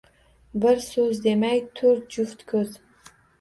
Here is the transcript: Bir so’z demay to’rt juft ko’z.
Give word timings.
Bir 0.63 0.79
so’z 0.85 1.19
demay 1.25 1.61
to’rt 1.81 2.17
juft 2.17 2.43
ko’z. 2.55 2.75